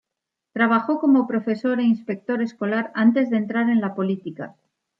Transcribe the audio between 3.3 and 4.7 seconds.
entrar en la política.